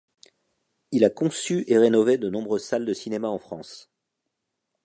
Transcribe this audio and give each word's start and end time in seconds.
Il 0.89 1.05
a 1.05 1.11
conçu 1.11 1.63
et 1.71 1.77
rénové 1.77 2.17
de 2.17 2.27
nombreuses 2.27 2.63
salles 2.65 2.87
de 2.87 2.93
cinéma 2.95 3.29
en 3.29 3.37
France. 3.37 3.91